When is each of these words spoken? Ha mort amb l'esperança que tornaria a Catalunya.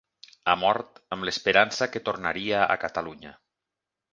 Ha 0.47 0.53
mort 0.61 0.97
amb 1.17 1.27
l'esperança 1.29 1.89
que 1.97 2.03
tornaria 2.09 2.65
a 2.65 2.79
Catalunya. 2.85 3.35